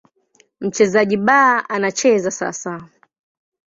[0.61, 1.27] Mchezaji B
[1.69, 2.89] anacheza sasa.